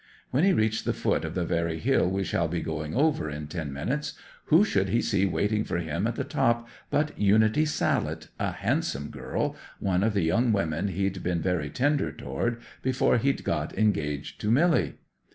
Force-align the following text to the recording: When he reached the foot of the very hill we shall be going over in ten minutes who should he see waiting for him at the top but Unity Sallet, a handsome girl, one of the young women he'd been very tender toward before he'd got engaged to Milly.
When 0.31 0.43
he 0.43 0.51
reached 0.51 0.85
the 0.85 0.93
foot 0.95 1.23
of 1.23 1.35
the 1.35 1.45
very 1.45 1.77
hill 1.77 2.09
we 2.09 2.23
shall 2.23 2.47
be 2.47 2.61
going 2.63 2.95
over 2.95 3.29
in 3.29 3.45
ten 3.45 3.71
minutes 3.71 4.13
who 4.45 4.63
should 4.65 4.89
he 4.89 4.99
see 4.99 5.27
waiting 5.27 5.63
for 5.63 5.77
him 5.77 6.07
at 6.07 6.15
the 6.15 6.23
top 6.23 6.67
but 6.89 7.11
Unity 7.19 7.65
Sallet, 7.65 8.29
a 8.39 8.51
handsome 8.51 9.11
girl, 9.11 9.55
one 9.79 10.01
of 10.01 10.15
the 10.15 10.23
young 10.23 10.51
women 10.51 10.87
he'd 10.87 11.21
been 11.21 11.39
very 11.39 11.69
tender 11.69 12.11
toward 12.11 12.59
before 12.81 13.19
he'd 13.19 13.43
got 13.43 13.77
engaged 13.77 14.41
to 14.41 14.49
Milly. 14.49 14.95